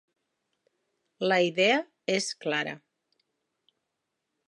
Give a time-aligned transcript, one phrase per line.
[1.27, 1.77] La idea
[2.17, 2.77] és clara.